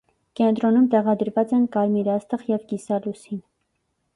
Կենտրոնում 0.37 0.87
տեղադրված 0.93 1.53
են 1.57 1.67
կարմիր 1.75 2.09
աստղ 2.17 2.47
և 2.53 2.67
կիսալուսին։ 2.73 3.45